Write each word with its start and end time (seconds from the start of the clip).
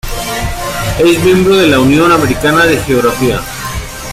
Es 0.97 1.23
miembro 1.23 1.55
de 1.57 1.67
la 1.67 1.79
Unión 1.79 2.11
Americana 2.11 2.65
de 2.65 2.75
Geofísica. 2.77 3.39